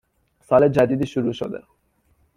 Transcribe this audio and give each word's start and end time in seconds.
سال 0.41 0.67
جدیدی 0.69 1.05
شروع 1.05 1.33
شده، 1.33 1.63